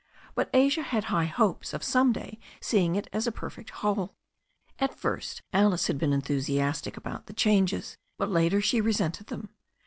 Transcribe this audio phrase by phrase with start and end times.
[0.33, 4.15] But Asia had high hopes of some day seeing it as a perfect whole.
[4.79, 9.49] At first Alice had been enthusiastic about the changes, but later she resented them.